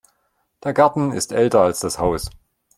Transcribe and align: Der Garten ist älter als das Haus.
Der 0.63 0.73
Garten 0.73 1.11
ist 1.11 1.31
älter 1.31 1.61
als 1.61 1.79
das 1.81 1.99
Haus. 1.99 2.31